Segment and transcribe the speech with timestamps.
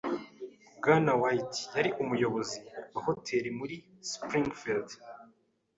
[0.77, 2.59] Bwana White yari umuyobozi
[2.93, 3.75] wa hoteri muri
[4.11, 4.87] Springfield.